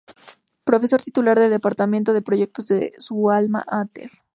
Profesor 0.63 0.99
titular 0.99 1.39
del 1.39 1.51
Departamento 1.51 2.11
de 2.11 2.23
Proyectos 2.23 2.65
de 2.65 2.91
su 2.97 3.29
alma 3.29 3.63
mater. 3.71 4.09